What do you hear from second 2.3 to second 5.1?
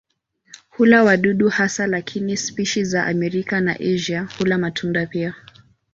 spishi za Amerika na Asia hula matunda